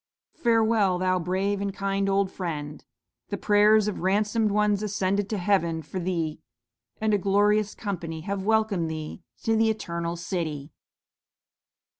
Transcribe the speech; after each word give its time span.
"'Farewell, 0.33 0.97
thou 0.97 1.19
brave 1.19 1.61
and 1.61 1.71
kind 1.75 2.09
old 2.09 2.31
Friend! 2.31 2.83
The 3.29 3.37
prayers 3.37 3.87
of 3.87 3.99
ransomed 3.99 4.49
ones 4.49 4.81
ascended 4.81 5.29
to 5.29 5.37
Heaven 5.37 5.83
for 5.83 5.99
thee, 5.99 6.41
and 6.99 7.13
a 7.13 7.19
glorious 7.19 7.75
company 7.75 8.21
have 8.21 8.41
welcomed 8.43 8.89
thee 8.89 9.21
to 9.43 9.55
the 9.55 9.69
Eternal 9.69 10.15
City.'" 10.15 10.71